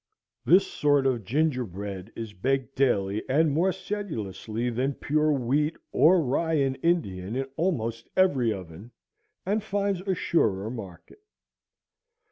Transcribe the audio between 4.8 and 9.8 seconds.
pure wheat or rye and Indian in almost every oven, and